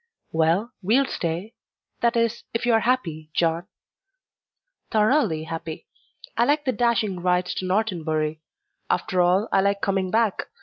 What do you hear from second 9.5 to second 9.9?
I like